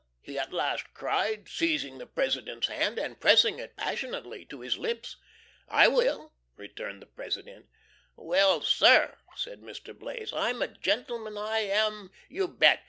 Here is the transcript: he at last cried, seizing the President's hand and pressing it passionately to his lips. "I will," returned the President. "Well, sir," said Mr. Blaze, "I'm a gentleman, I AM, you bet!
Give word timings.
he 0.23 0.35
at 0.35 0.51
last 0.51 0.95
cried, 0.95 1.47
seizing 1.47 1.99
the 1.99 2.07
President's 2.07 2.65
hand 2.69 2.97
and 2.97 3.19
pressing 3.19 3.59
it 3.59 3.77
passionately 3.77 4.43
to 4.43 4.61
his 4.61 4.79
lips. 4.79 5.17
"I 5.67 5.87
will," 5.89 6.33
returned 6.55 7.03
the 7.03 7.05
President. 7.05 7.67
"Well, 8.15 8.61
sir," 8.63 9.19
said 9.35 9.61
Mr. 9.61 9.95
Blaze, 9.95 10.33
"I'm 10.33 10.59
a 10.63 10.67
gentleman, 10.67 11.37
I 11.37 11.59
AM, 11.69 12.09
you 12.29 12.47
bet! 12.47 12.79